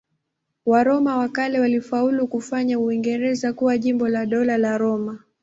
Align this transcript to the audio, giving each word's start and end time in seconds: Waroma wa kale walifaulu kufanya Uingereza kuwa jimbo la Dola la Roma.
Waroma 0.65 1.17
wa 1.17 1.29
kale 1.29 1.59
walifaulu 1.59 2.27
kufanya 2.27 2.79
Uingereza 2.79 3.53
kuwa 3.53 3.77
jimbo 3.77 4.07
la 4.09 4.25
Dola 4.25 4.57
la 4.57 4.77
Roma. 4.77 5.19